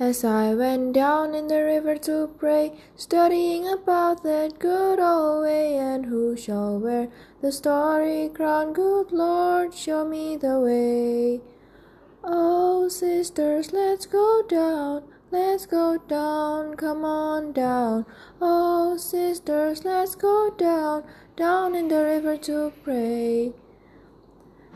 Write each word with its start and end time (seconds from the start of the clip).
As 0.00 0.22
I 0.22 0.54
went 0.54 0.92
down 0.92 1.34
in 1.34 1.48
the 1.48 1.60
river 1.60 1.96
to 1.96 2.28
pray, 2.38 2.72
studying 2.94 3.66
about 3.66 4.22
that 4.22 4.60
good 4.60 5.00
old 5.00 5.42
way, 5.42 5.74
and 5.74 6.06
who 6.06 6.36
shall 6.36 6.78
wear 6.78 7.08
the 7.42 7.50
starry 7.50 8.28
crown? 8.28 8.72
Good 8.72 9.10
Lord, 9.10 9.74
show 9.74 10.04
me 10.04 10.36
the 10.36 10.60
way. 10.60 11.40
Oh, 12.22 12.86
sisters, 12.88 13.72
let's 13.72 14.06
go 14.06 14.44
down, 14.48 15.02
let's 15.32 15.66
go 15.66 15.98
down, 16.06 16.76
come 16.76 17.04
on 17.04 17.50
down. 17.50 18.06
Oh, 18.40 18.96
sisters, 18.96 19.84
let's 19.84 20.14
go 20.14 20.54
down, 20.56 21.02
down 21.34 21.74
in 21.74 21.88
the 21.88 22.04
river 22.04 22.36
to 22.36 22.72
pray. 22.84 23.52